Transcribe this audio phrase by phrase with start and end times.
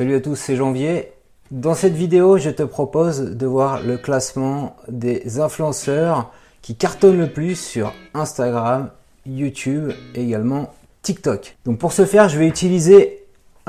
[0.00, 1.12] Salut à tous, c'est Janvier.
[1.50, 7.30] Dans cette vidéo, je te propose de voir le classement des influenceurs qui cartonnent le
[7.30, 8.88] plus sur Instagram,
[9.26, 11.58] YouTube et également TikTok.
[11.66, 13.19] Donc pour ce faire, je vais utiliser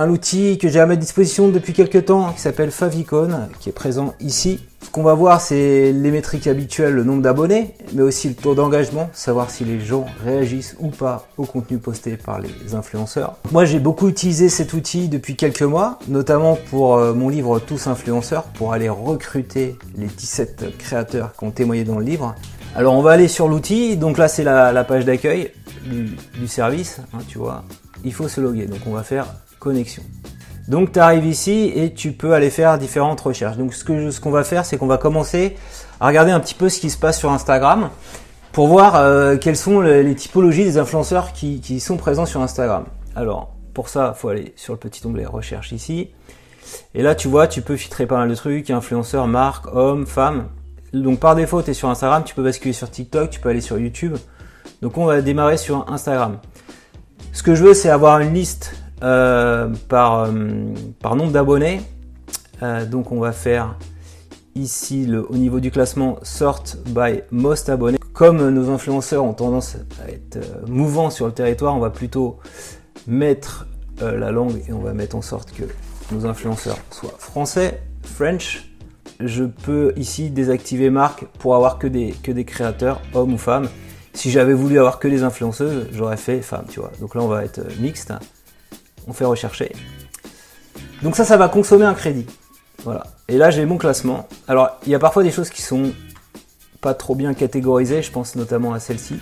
[0.02, 3.30] un outil que j'ai à ma disposition depuis quelques temps qui s'appelle Favicon,
[3.60, 4.60] qui est présent ici.
[4.82, 8.56] Ce qu'on va voir, c'est les métriques habituelles, le nombre d'abonnés, mais aussi le taux
[8.56, 13.36] d'engagement, savoir si les gens réagissent ou pas au contenu posté par les influenceurs.
[13.52, 17.86] Moi, j'ai beaucoup utilisé cet outil depuis quelques mois, notamment pour euh, mon livre Tous
[17.86, 22.34] influenceurs, pour aller recruter les 17 créateurs qui ont témoigné dans le livre.
[22.76, 23.98] Alors, on va aller sur l'outil.
[23.98, 25.52] Donc là, c'est la, page d'accueil
[25.86, 27.64] du, service, hein, tu vois.
[28.04, 28.66] Il faut se loguer.
[28.66, 29.28] Donc, on va faire
[29.62, 30.04] connexion.
[30.68, 33.58] Donc tu arrives ici et tu peux aller faire différentes recherches.
[33.58, 35.56] Donc ce qu'on ce qu'on va faire, c'est qu'on va commencer
[36.00, 37.90] à regarder un petit peu ce qui se passe sur Instagram
[38.52, 42.86] pour voir euh, quelles sont les, typologies des influenceurs qui, sont présents sur Instagram.
[43.16, 46.10] Alors pour ça, il faut aller sur le petit onglet recherche ici.
[46.94, 50.48] Et là, tu vois, tu peux filtrer pas mal de trucs, influenceurs, marques, hommes, femmes.
[50.94, 53.62] Donc par défaut, tu es sur Instagram, tu peux basculer sur TikTok, tu peux aller
[53.62, 54.18] sur YouTube.
[54.82, 56.40] Donc on va démarrer sur Instagram.
[57.34, 60.30] Ce que je veux, c'est avoir une liste par, euh,
[61.00, 61.82] par nombre d'abonnés.
[62.64, 63.76] Euh, donc on va faire
[64.56, 67.98] ici au niveau du classement sort by most abonnés.
[68.14, 72.38] Comme nos influenceurs ont tendance à être mouvants sur le territoire, on va plutôt
[73.08, 73.66] mettre
[74.00, 75.64] la langue et on va mettre en sorte que
[76.12, 78.72] nos influenceurs soient français, French.
[79.20, 83.70] Je peux ici désactiver marque pour avoir que des, que des créateurs, hommes ou femmes.
[84.14, 86.92] Si j'avais voulu avoir que des influenceuses, j'aurais fait femme, tu vois.
[87.00, 88.12] Donc là, on va être mixte
[89.08, 89.72] on fait rechercher.
[91.02, 92.28] Donc ça, ça va consommer un crédit.
[92.84, 93.04] Voilà.
[93.28, 94.28] Et là, j'ai mon classement.
[94.48, 95.92] Alors, il y a parfois des choses qui sont
[96.82, 98.02] pas trop bien catégorisées.
[98.02, 99.16] Je pense notamment à celle-ci,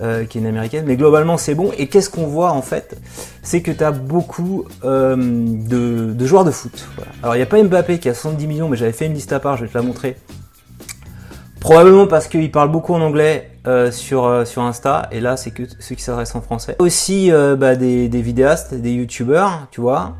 [0.00, 0.84] euh, qui est une américaine.
[0.86, 1.72] Mais globalement, c'est bon.
[1.78, 2.96] Et qu'est-ce qu'on voit en fait?
[3.42, 6.86] C'est que tu as beaucoup euh, de, joueurs de foot.
[7.22, 9.32] Alors, il n'y a pas Mbappé qui a 70 millions, mais j'avais fait une liste
[9.32, 10.16] à part, je vais te la montrer.
[11.62, 15.52] Probablement parce qu'il parle beaucoup en anglais euh, sur, euh, sur Insta, et là c'est
[15.52, 16.74] que ceux qui s'adressent en français.
[16.80, 20.16] Aussi euh, bah, des, des, vidéastes, des youtubeurs, tu vois,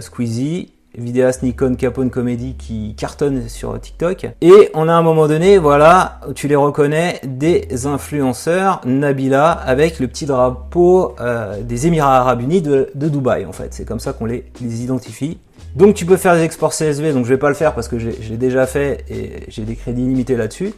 [0.00, 4.28] Squeezie, vidéaste Nikon Capone Comedy qui cartonne sur TikTok.
[4.40, 10.00] Et on a à un moment donné, voilà, tu les reconnais, des influenceurs, Nabila, avec
[10.00, 11.14] le petit drapeau
[11.60, 13.74] des Émirats Arabes Unis de, de Dubaï en fait.
[13.74, 15.36] C'est comme ça qu'on les, les identifie.
[15.76, 17.98] Donc tu peux faire des exports CSV, donc je vais pas le faire parce que
[17.98, 20.72] j'ai déjà fait et j'ai des crédits limités là-dessus.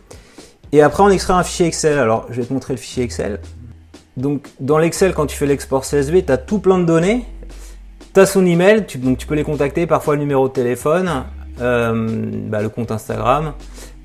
[0.73, 2.01] Et après on extrait un fichier Excel.
[2.01, 3.39] Alors je vais te montrer le fichier Excel.
[4.17, 7.25] Donc dans l'Excel quand tu fais l'export CSV, tu as tout plein de données.
[8.13, 11.09] Tu as son email, donc tu peux les contacter, parfois le numéro de téléphone,
[11.61, 13.53] euh, bah, le compte Instagram,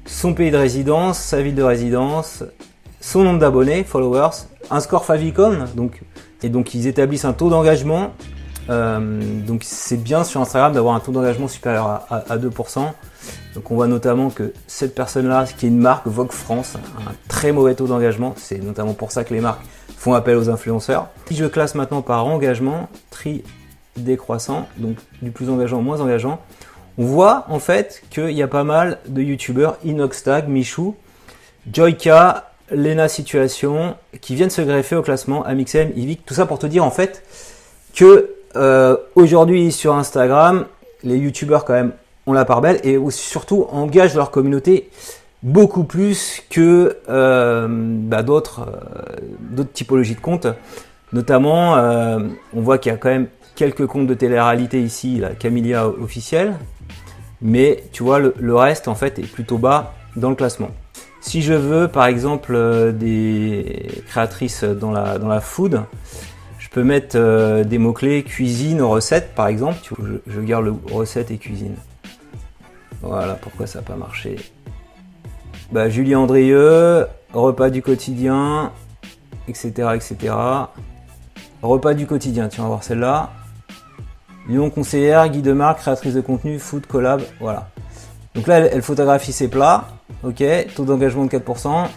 [0.05, 2.43] son pays de résidence, sa ville de résidence,
[3.01, 6.01] son nombre d'abonnés, followers, un score favicon, donc,
[6.43, 8.11] et donc ils établissent un taux d'engagement
[8.67, 12.91] donc c'est bien sur Instagram d'avoir un taux d'engagement supérieur à, 2%.
[13.55, 17.13] Donc on voit notamment que cette personne-là, qui est une marque, Vogue France, a un
[17.27, 18.33] très mauvais taux d'engagement.
[18.37, 19.61] C'est notamment pour ça que les marques
[19.97, 21.07] font appel aux influenceurs.
[21.27, 23.43] Si je classe maintenant par engagement, tri
[23.95, 26.39] décroissant, donc du plus engageant au moins engageant,
[26.97, 30.95] on voit en fait qu'il y a pas mal de youtubeurs, Inoxtag, Michou,
[31.71, 36.65] Joyka, Lena Situation, qui viennent se greffer au classement, Amixem, Ivic, tout ça pour te
[36.65, 37.23] dire en fait
[37.95, 40.65] que euh, aujourd'hui sur Instagram,
[41.03, 41.93] les youtubeurs quand même
[42.27, 44.89] ont la part belle et surtout engagent leur communauté
[45.41, 50.47] beaucoup plus que euh, bah, d'autres euh, d'autres typologies de comptes.
[51.11, 55.87] Notamment, on voit qu'il y a quand même quelques comptes de télé-réalité ici, la Camilia
[55.87, 56.55] officielle,
[57.39, 60.71] mais tu vois le, le, reste en fait est plutôt bas dans le classement.
[61.21, 65.83] Si je veux par exemple des créatrices dans la dans la food,
[66.73, 69.77] peux mettre euh, des mots-clés cuisine, recette par exemple.
[70.27, 71.75] Je, garde le recette et cuisine.
[73.01, 74.37] Voilà pourquoi ça n'a pas marché.
[75.71, 78.71] Bah, Julie Andrieux, repas du quotidien,
[79.47, 79.89] etc.
[79.93, 80.33] etc.
[81.61, 83.31] Repas du quotidien, tiens, on va voir celle-là.
[84.49, 87.69] Lyon conseillère, guide de marque, créatrice de contenu, food, collab, voilà.
[88.35, 89.87] Donc là, elle photographie ses plats,
[90.23, 90.43] ok,
[90.75, 91.87] taux d'engagement de 4%,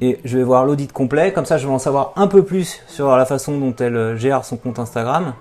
[0.00, 1.32] et je vais voir l'audit complet.
[1.32, 4.16] Comme ça, je vais en savoir un peu plus sur la façon dont elle euh,
[4.16, 5.34] gère son compte Instagram.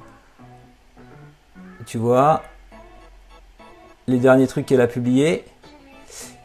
[1.86, 2.44] Tu vois,
[4.08, 5.46] les derniers trucs qu'elle a publiés.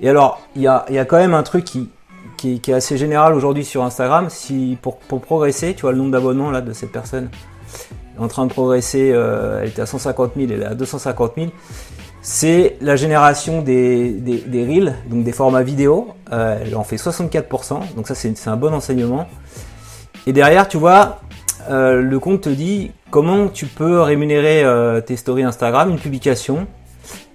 [0.01, 1.91] Et alors, il y a, quand même un truc qui,
[2.37, 4.31] qui, est assez général aujourd'hui sur Instagram.
[4.31, 7.29] Si pour, progresser, tu vois le nombre d'abonnements là de cette personne
[8.19, 9.11] en train de progresser.
[9.13, 11.49] Euh, elle était à 150 000, elle est à 250 000
[12.27, 16.09] c'est la génération des, des, reels, donc des formats vidéo.
[16.33, 19.29] Euh, elle en fait 64%, donc ça c'est un bon enseignement.
[20.27, 21.21] Et derrière, tu vois,
[21.69, 26.67] euh, le compte te dit comment tu peux rémunérer euh, tes stories Instagram, une publication.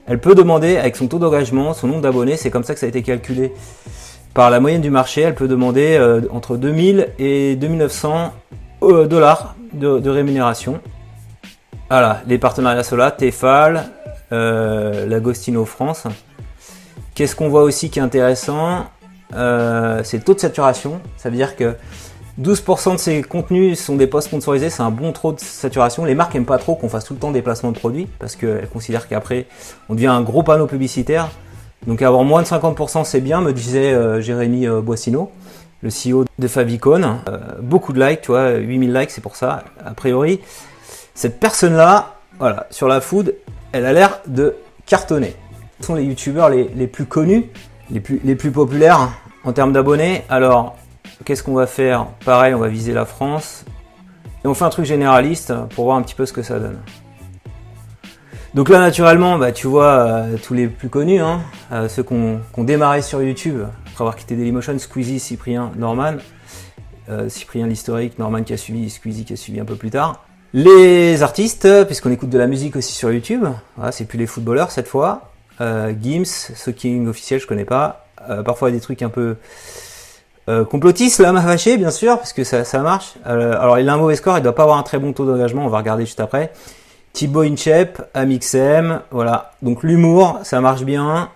[0.07, 2.87] Elle peut demander, avec son taux d'engagement, son nombre d'abonnés, c'est comme ça que ça
[2.87, 3.53] a été calculé
[4.33, 5.99] par la moyenne du marché, elle peut demander
[6.31, 8.33] entre 2000 et 2900
[8.81, 10.79] euh, dollars de, rémunération.
[11.89, 13.83] Voilà, les partenariats sont là, Tefal,
[14.31, 16.03] l'Agostino France.
[17.15, 18.85] Qu'est-ce qu'on voit aussi qui est intéressant
[19.31, 21.01] C'est le taux de saturation.
[21.17, 21.75] Ça veut dire que
[22.41, 26.05] 12% de ces contenus sont des posts sponsorisés, c'est un bon trop de saturation.
[26.05, 28.37] Les marques n'aiment pas trop qu'on fasse tout le temps des placements de produits parce
[28.37, 29.45] qu'elles considèrent qu'après
[29.89, 31.29] on devient un gros panneau publicitaire.
[31.85, 35.31] Donc avoir moins de 50% c'est bien, me disait euh, Jérémy euh, Boissino,
[35.81, 37.03] le CEO de Favicon.
[37.03, 40.39] Euh, beaucoup de likes, tu vois, 8000 likes c'est pour ça, a priori.
[41.15, 43.35] Cette personne-là, voilà, sur la food,
[43.71, 44.55] elle a l'air de
[44.85, 45.35] cartonner.
[45.79, 47.45] Ce sont les youtubeurs les, plus connus,
[47.91, 49.09] les plus, populaires
[49.43, 50.23] en termes d'abonnés?
[50.29, 50.75] Alors,
[51.25, 52.07] Qu'est-ce qu'on va faire?
[52.25, 53.65] Pareil, on va viser la France.
[54.43, 56.79] Et on fait un truc généraliste pour voir un petit peu ce que ça donne.
[58.53, 61.41] Donc là, naturellement, bah, tu vois euh, tous les plus connus, hein,
[61.71, 66.15] euh, ceux qui ont, démarré sur YouTube après avoir quitté Dailymotion, Squeezie, Cyprien, Norman.
[67.09, 70.23] Euh, Cyprien l'historique, Norman qui a suivi, Squeezie qui a suivi un peu plus tard.
[70.53, 74.71] Les artistes, puisqu'on écoute de la musique aussi sur YouTube, voilà, c'est plus les footballeurs
[74.71, 75.31] cette fois.
[75.59, 78.05] Gims, King officiel, je connais pas.
[78.45, 79.35] parfois des trucs un peu
[80.49, 83.13] euh, complotiste, là, m'a fâché, bien sûr, parce que ça, marche.
[83.27, 85.25] Euh, alors, il a un mauvais score, il doit pas avoir un très bon taux
[85.25, 86.51] d'engagement, on va regarder juste après.
[87.13, 89.51] Thibaut Inchep, Amixem, voilà.
[89.61, 91.29] Donc, l'humour, ça marche bien.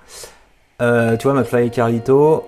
[0.81, 2.43] Euh, tu vois, McFly et Carlito.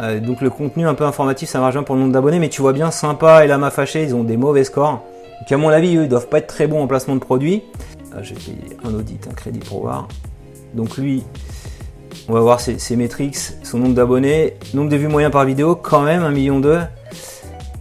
[0.00, 2.50] Euh, donc, le contenu un peu informatif, ça marche bien pour le nombre d'abonnés, mais
[2.50, 5.02] tu vois bien, sympa et la m'a fâché, ils ont des mauvais scores.
[5.40, 7.62] Donc, à mon avis, eux, ils doivent pas être très bons en placement de produits.
[8.14, 8.52] Ah, J'ai fait
[8.84, 10.08] un audit, un crédit pour voir.
[10.74, 11.24] Donc, lui,
[12.28, 16.02] on va voir ses, métriques, son nombre d'abonnés, nombre de vues moyen par vidéo, quand
[16.02, 16.78] même 1 million de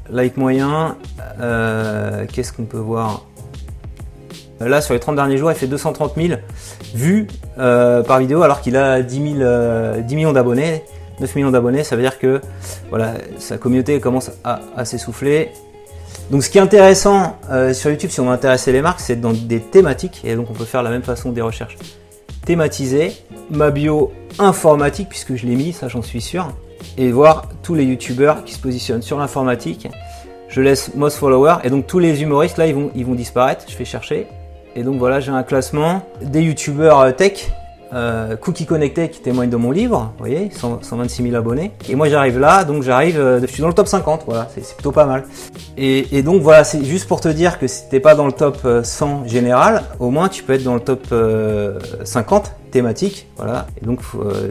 [0.10, 0.96] like moyen.
[1.40, 3.26] Euh, qu'est-ce qu'on peut voir?
[4.60, 6.40] Là, sur les 30 derniers jours, il fait 230 000
[6.96, 7.28] vues
[7.60, 10.84] euh, par vidéo, alors qu'il a 10, 10 euh, millions d'abonnés.
[11.20, 12.42] 9 millions d'abonnés, ça veut dire que
[12.90, 15.52] voilà, sa communauté commence à, s'essouffler.
[16.30, 17.38] Donc ce qui est intéressant
[17.74, 20.54] sur YouTube, si on veut intéresser les marques, c'est dans des thématiques, et donc on
[20.54, 21.78] peut faire la même façon des recherches
[22.46, 23.14] thématisées.
[23.50, 26.52] Ma bio informatique, puisque je l'ai mis, ça j'en suis sûr,
[26.98, 29.88] et voir tous les youtubeurs qui se positionnent sur l'informatique.
[30.50, 33.66] Je laisse most follower, et donc tous les humoristes là ils vont, ils vont disparaître.
[33.70, 34.28] Je fais chercher,
[34.76, 37.52] et donc voilà, j'ai un classement des youtubeurs euh, tech
[37.94, 41.72] euh, Cookie Connecté qui témoigne de mon livre, vous voyez, 126 000 abonnés.
[41.90, 44.76] Et moi j'arrive là, donc j'arrive, euh, je suis dans le top 50, voilà, c'est
[44.76, 45.24] plutôt pas mal.
[45.78, 48.58] Et, donc voilà, c'est juste pour te dire que si t'es pas dans le top
[48.84, 51.08] 100 euh, général, au moins tu peux être dans le top
[52.04, 53.68] 50 thématique, voilà.
[53.82, 54.02] Et donc,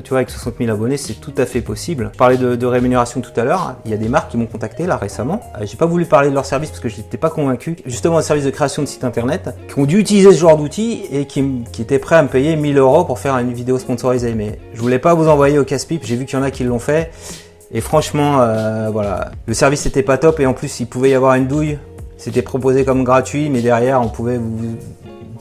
[0.05, 2.11] tu vois, avec 60 000 abonnés, c'est tout à fait possible.
[2.19, 3.77] Je de, rémunération tout à l'heure.
[3.85, 5.41] Il y a des marques qui m'ont contacté là récemment.
[5.63, 7.77] J'ai pas voulu parler de leur service parce que je n'étais pas convaincu.
[7.87, 11.03] Justement, un service de création de site internet qui ont dû utiliser ce genre d'outils
[11.11, 14.59] et qui, étaient prêts à me payer 1000 euros pour faire une vidéo sponsorisée, mais
[14.75, 16.03] je voulais pas vous envoyer au casse-pipe.
[16.05, 17.11] J'ai vu qu'il y en a qui l'ont fait.
[17.73, 21.15] Et franchement, euh, voilà, le service était pas top et en plus il pouvait y
[21.15, 21.79] avoir une douille.
[22.17, 24.77] C'était proposé comme gratuit, mais derrière on pouvait vous,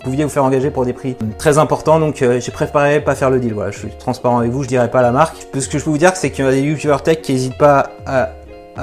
[0.06, 2.00] pouviez vous faire engager pour des prix très importants.
[2.00, 3.54] Donc euh, j'ai préféré pas faire le deal.
[3.54, 5.48] Voilà, je suis transparent avec vous, je dirais pas la marque.
[5.54, 7.57] Ce que je peux vous dire, c'est qu'il y a des youtubeurs tech qui n'hésitent
[7.57, 8.30] pas à,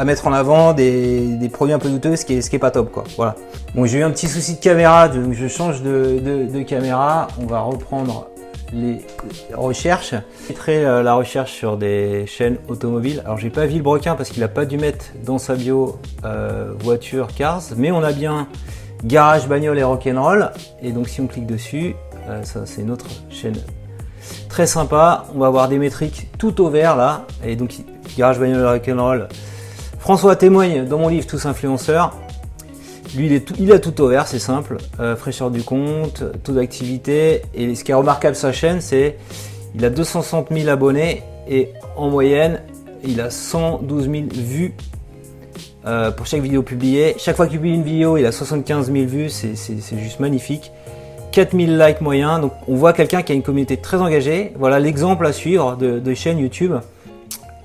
[0.04, 2.70] mettre en avant des, produits un peu douteux, ce qui est, ce qui est pas
[2.70, 3.04] top quoi.
[3.16, 3.36] Voilà.
[3.74, 6.18] Bon, j'ai eu un petit souci de caméra, donc je change de,
[6.52, 7.28] de caméra.
[7.40, 8.28] On va reprendre
[8.72, 8.98] les
[9.54, 10.14] recherches.
[10.42, 13.22] Je mettrai euh, la recherche sur des chaînes automobiles.
[13.24, 17.28] Alors j'ai pas Villebrequin parce qu'il a pas dû mettre dans sa bio euh, voiture
[17.34, 18.48] cars, mais on a bien
[19.04, 20.50] garage bagnole et rock'n'roll.
[20.82, 21.94] Et donc si on clique dessus,
[22.28, 23.56] euh, ça c'est notre chaîne
[24.48, 25.26] très sympa.
[25.34, 27.26] On va avoir des métriques tout au vert là.
[27.44, 27.74] Et donc
[28.16, 29.28] garage bagnole et rock'n'roll.
[29.98, 32.16] François témoigne dans mon livre Tous influenceurs.
[33.14, 34.78] Lui, il, est a tout ouvert, c'est simple.
[34.98, 37.42] Euh, fraîcheur du compte, taux d'activité.
[37.54, 39.18] Et ce qui est remarquable sa chaîne, c'est
[39.74, 42.62] il a 260 000 abonnés et en moyenne,
[43.04, 44.74] il a 112 000 vues
[45.86, 47.14] euh, pour chaque vidéo publiée.
[47.18, 50.72] Chaque fois qu'il publie une vidéo, il a 75 000 vues, c'est juste magnifique.
[51.32, 54.52] 4000 likes moyens, donc on voit quelqu'un qui a une communauté très engagée.
[54.58, 56.74] Voilà l'exemple à suivre de, chaîne YouTube.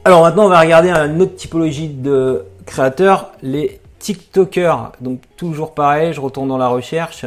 [0.05, 6.13] Alors maintenant, on va regarder une autre typologie de créateurs, les TikToker, donc toujours pareil,
[6.13, 7.25] je retourne dans la recherche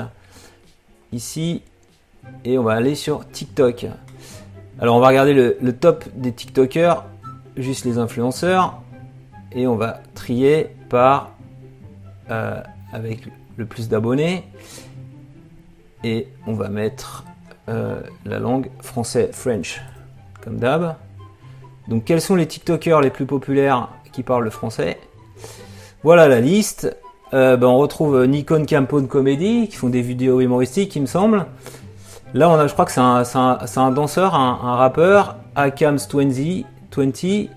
[1.12, 1.62] ici
[2.44, 3.86] et on va aller sur TikTok.
[4.80, 7.04] Alors on va regarder le, top des TikTokers,
[7.56, 8.80] juste les influenceurs,
[9.52, 11.32] et on va trier par
[12.30, 13.20] euh, avec
[13.56, 14.44] le plus d'abonnés
[16.04, 17.24] et on va mettre
[17.68, 19.80] euh, la langue français French
[20.42, 20.96] comme d'hab.
[21.88, 24.98] Donc quels sont les TikTokers les plus populaires qui parlent le français?
[26.02, 26.96] Voilà la liste.
[27.34, 31.46] euh, ben, on retrouve Nikon Campone Comedy qui font des vidéos humoristiques, il me semble.
[32.32, 36.64] Là, on a, je crois que c'est un, danseur, un, rappeur, Akams20,
[36.96, 37.48] 20,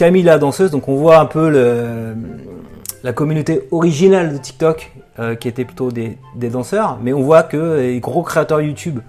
[0.00, 0.70] Camille la danseuse.
[0.70, 1.50] Donc on voit un peu
[3.04, 7.76] la communauté originale de TikTok euh, qui était plutôt des, danseurs, mais on voit que
[7.80, 9.00] les gros créateurs YouTube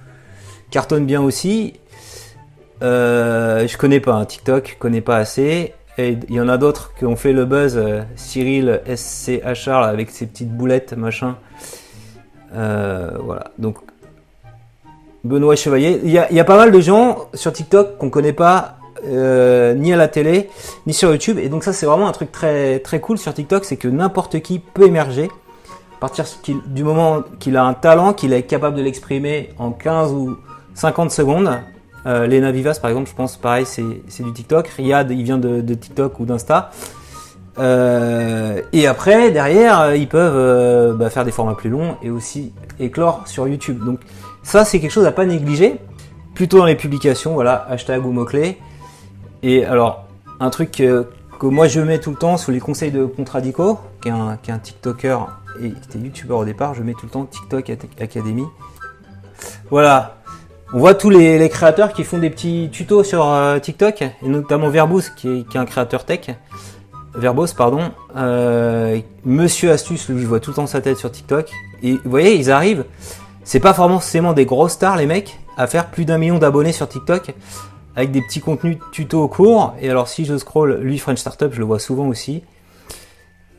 [0.70, 1.80] cartonnent bien aussi.
[2.82, 5.74] Euh, je connais pas un TikTok, je connais pas assez.
[5.98, 7.78] Et il y en a d'autres qui ont fait le buzz.
[7.78, 11.38] Euh, Cyril SCHR avec ses petites boulettes, machin.
[12.54, 13.46] Euh, voilà.
[13.58, 13.78] Donc
[15.24, 16.02] Benoît Chevalier.
[16.04, 19.94] Il y, y a, pas mal de gens sur TikTok qu'on connaît pas euh, ni
[19.94, 20.50] à la télé,
[20.88, 21.38] ni sur YouTube.
[21.40, 24.42] Et donc ça, c'est vraiment un truc très très cool sur TikTok, c'est que n'importe
[24.42, 26.26] qui peut émerger à partir
[26.66, 30.38] du moment qu'il a un talent, qu'il est capable de l'exprimer en 15 ou
[30.74, 31.60] 50 secondes.
[32.08, 34.68] Euh, Lena Vivas, par exemple, je pense, pareil, c'est du TikTok.
[34.68, 36.72] Riyad, il vient de, TikTok ou d'Insta.
[37.60, 43.28] Euh, et après, derrière, ils peuvent bah, faire des formats plus longs et aussi éclore
[43.28, 43.84] sur YouTube.
[43.86, 44.00] Donc
[44.42, 45.78] ça, c'est quelque chose à pas négliger.
[46.34, 48.58] Plutôt dans les publications, voilà, hashtag ou mots-clés.
[49.44, 50.06] Et alors,
[50.40, 51.08] un truc que,
[51.42, 54.52] moi je mets tout le temps sous les conseils de Contradico, qui est un, qui
[54.52, 55.28] est un TikToker
[55.62, 57.70] et qui était YouTuber au départ, je mets tout le temps TikTok
[58.00, 58.46] Academy.
[59.70, 60.18] Voilà.
[60.74, 64.70] On voit tous les, créateurs qui font des petits tutos sur euh, TikTok, et notamment
[64.70, 66.30] Verbos, qui est, qui est un créateur tech.
[67.14, 67.92] Verbos, pardon.
[68.16, 71.52] Euh, Monsieur Astuce, lui, je vois tout le temps sa tête sur TikTok.
[71.84, 72.86] Et vous voyez, ils arrivent.
[73.44, 76.88] C'est pas forcément des grosses stars, les mecs, à faire plus d'un million d'abonnés sur
[76.88, 77.34] TikTok
[77.96, 79.76] avec des petits contenus tuto courts.
[79.80, 82.44] Et alors si je scroll, lui French Startup, je le vois souvent aussi.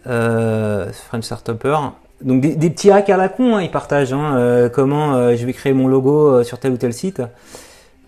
[0.07, 1.77] Euh, French Startupper.
[2.21, 5.45] Donc des, petits hacks à la con, hein, ils partagent hein, euh, comment euh, je
[5.45, 7.21] vais créer mon logo sur tel ou tel site.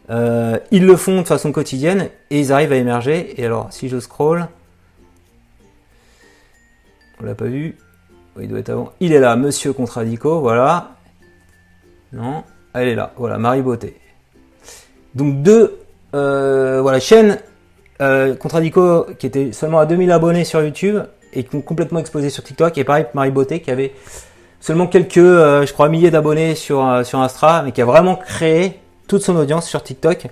[0.09, 3.41] ils le font de façon quotidienne et ils arrivent à émerger.
[3.41, 4.47] Et alors si je scroll,
[7.21, 7.77] on l'a pas vu.
[8.41, 8.93] il doit être avant.
[9.01, 10.93] Il est là, Monsieur Contradico, voilà.
[12.13, 13.97] Non, elle est là, voilà, Marie Beauté.
[15.17, 15.84] Donc deux
[16.15, 17.39] euh, voilà, chaîne
[18.01, 20.99] euh, Contradico qui était seulement à 2000 abonnés sur YouTube
[21.33, 22.79] et complètement explosé sur TikTok.
[22.79, 23.93] Et pareil, Marie Beauté qui avait
[24.61, 28.81] seulement quelques, euh, je crois, milliers d'abonnés sur, sur Astra, mais qui a vraiment créé
[29.09, 30.29] toute son audience sur TikTok.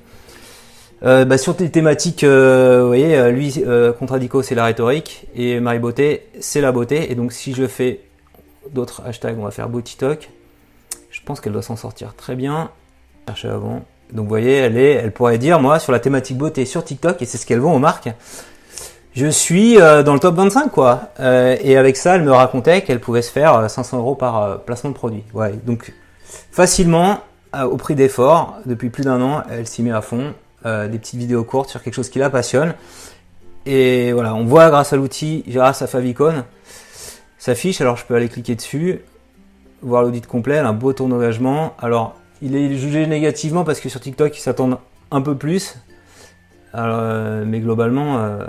[1.03, 3.61] Bah, sur des thématiques, vous voyez, lui,
[3.99, 7.11] Contradico, c'est la rhétorique, et Marie Beauté, c'est la beauté.
[7.11, 8.03] Et donc, si je fais
[8.71, 10.31] d'autres hashtags, on va faire Beauty-Talk.
[11.11, 12.71] Je pense qu'elle doit s'en sortir très bien.
[13.27, 13.83] Chercher avant.
[14.13, 17.39] Donc vous voyez, elle, pourrait dire, moi, sur la thématique beauté sur TikTok, et c'est
[17.39, 18.11] ce qu'elle vend aux marques,
[19.15, 21.11] je suis euh, dans le top 25, quoi.
[21.21, 24.61] Euh, et avec ça, elle me racontait qu'elle pouvait se faire 500 euh, euros par
[24.61, 25.25] placement de produit.
[25.35, 25.93] Ouais, donc
[26.51, 27.21] facilement,
[27.55, 30.33] au prix d'effort, depuis plus d'un an, elle s'y met à fond.
[30.65, 32.75] des petites vidéos courtes sur quelque chose qui la passionne.
[33.67, 36.45] Et voilà, on voit grâce à l'outil, grâce à Favicon,
[37.39, 37.83] s'affiche.
[37.83, 39.03] Alors je peux aller cliquer dessus,
[39.83, 41.75] voir l'audit complet, un beau taux d'engagement.
[41.79, 44.79] Alors il est jugé négativement parce que sur TikTok, ils s'attendent
[45.13, 45.77] un peu plus.
[46.75, 48.45] Euh, mais globalement, euh,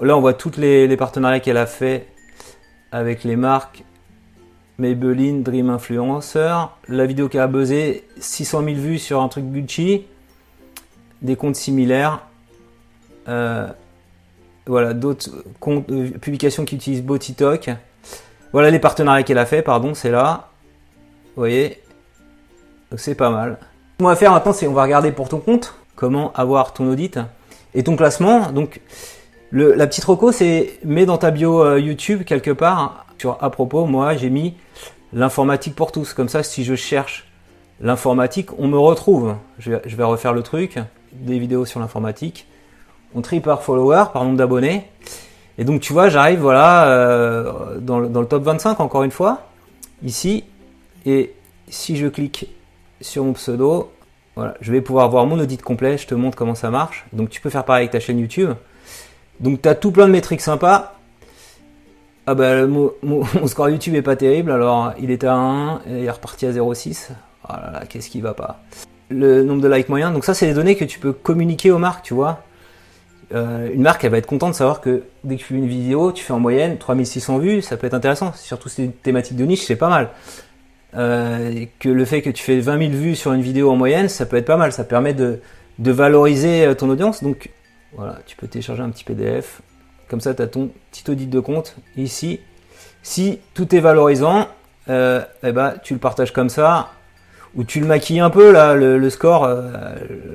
[0.00, 2.08] là, on voit tous les, partenariats qu'elle a fait
[2.90, 3.84] avec les marques
[4.78, 6.54] Maybelline, Dream Influencer.
[6.88, 10.04] La vidéo qu'elle a buzzé, 600 000 vues sur un truc Gucci.
[11.22, 12.26] Des comptes similaires.
[13.28, 13.68] Euh,
[14.66, 15.30] voilà, d'autres
[16.20, 17.70] publications qui utilisent BotiTok.
[18.52, 20.50] Voilà les partenariats qu'elle a fait, pardon, c'est là.
[21.36, 21.80] Vous voyez,
[22.96, 23.58] c'est pas mal.
[23.98, 26.90] Ce qu'on va faire maintenant, c'est on va regarder pour ton compte comment avoir ton
[26.90, 27.18] audit
[27.74, 28.52] et ton classement.
[28.52, 28.80] Donc
[29.50, 33.06] le, la petite reco, c'est mets dans ta bio euh, YouTube quelque part.
[33.18, 34.54] Sur à propos, moi j'ai mis
[35.12, 36.14] l'informatique pour tous.
[36.14, 37.26] Comme ça, si je cherche
[37.80, 39.34] l'informatique, on me retrouve.
[39.58, 40.78] Je vais, refaire le truc,
[41.12, 42.46] des vidéos sur l'informatique.
[43.14, 44.88] On trie par follower, par nombre d'abonnés.
[45.56, 49.48] Et donc tu vois, j'arrive voilà euh, dans le top 25 encore une fois
[50.04, 50.44] ici.
[51.04, 51.34] Et
[51.68, 52.48] si je clique
[53.00, 53.90] sur mon pseudo,
[54.60, 57.06] je vais pouvoir voir mon audit complet, je te montre comment ça marche.
[57.12, 58.50] Donc tu peux faire pareil avec ta chaîne YouTube.
[59.40, 60.94] Donc tu as tout plein de métriques sympas.
[62.26, 66.04] Ah bah mon, score YouTube est pas terrible, alors il était à 1 et il
[66.04, 67.10] est reparti à 0,6.
[67.44, 68.60] Oh là là, qu'est-ce qui va pas
[69.08, 71.78] Le nombre de likes moyen, donc ça c'est des données que tu peux communiquer aux
[71.78, 72.42] marques, tu vois.
[73.34, 75.66] Euh, une marque elle va être contente de savoir que dès que tu fais une
[75.66, 78.32] vidéo, tu fais en moyenne 3600 vues, ça peut être intéressant.
[78.34, 80.10] Surtout ces thématiques de niche, c'est pas mal.
[80.94, 84.08] Euh, que le fait que tu fais 20 000 vues sur une vidéo en moyenne,
[84.08, 84.72] ça peut être pas mal.
[84.72, 85.40] Ça permet de,
[85.78, 87.22] de valoriser euh, ton audience.
[87.22, 87.50] Donc
[87.92, 89.60] voilà, tu peux télécharger un petit PDF.
[90.08, 92.40] Comme ça, tu as ton petit audit de compte ici.
[93.02, 94.48] Si tout est valorisant,
[94.88, 96.90] euh, eh ben, tu le partages comme ça.
[97.54, 99.44] Ou tu le maquilles un peu là, le, score.
[99.44, 99.68] Euh,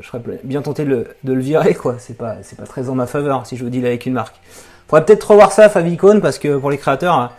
[0.02, 1.96] je serais bien tenté de le, de le virer quoi.
[2.00, 4.36] C'est pas, pas très en ma faveur si je vous dis là avec une marque.
[4.88, 7.32] Faudrait peut-être revoir ça Favicon parce que pour les créateurs,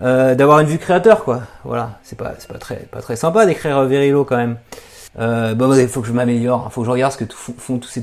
[0.00, 1.42] euh, d'avoir une vue créateur, quoi.
[1.64, 4.56] Voilà, c'est pas, c'est pas très, pas très sympa d'écrire Verilo quand même.
[5.18, 7.78] Euh, bah, il faut que je m'améliore, il faut que je regarde ce que font
[7.78, 8.02] tous ces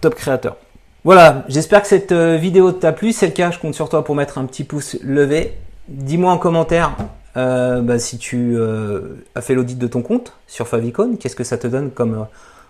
[0.00, 0.56] top créateurs.
[1.02, 3.12] Voilà, j'espère que cette euh, vidéo t'a plu.
[3.12, 5.56] Si c'est le cas, je compte sur toi pour mettre un petit pouce levé.
[5.88, 6.94] Dis-moi en commentaire
[7.38, 11.16] euh, bah, si tu euh, as fait l'audit de ton compte sur Favicon.
[11.18, 12.26] Qu'est-ce que ça te donne comme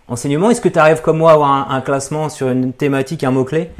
[0.07, 0.49] enseignement?
[0.49, 3.71] Est-ce que tu arrives comme moi à avoir un, classement sur une thématique, un mot-clé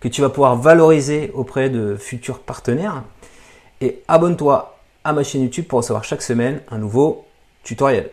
[0.00, 3.04] que tu vas pouvoir valoriser auprès de futurs partenaires?
[3.80, 7.24] Et abonne-toi à ma chaîne YouTube pour recevoir chaque semaine un nouveau
[7.62, 8.10] tutoriel.